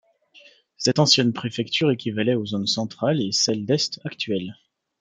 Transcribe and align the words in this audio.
Cette 0.77 0.97
ancienne 0.97 1.31
préfecture 1.31 1.91
équivalait 1.91 2.33
aux 2.33 2.47
zones 2.47 2.65
centrale 2.65 3.21
et 3.21 3.31
celle 3.31 3.65
d'est 3.67 3.99
actuelles. 4.03 4.55